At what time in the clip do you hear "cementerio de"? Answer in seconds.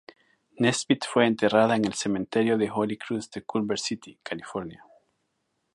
1.93-2.71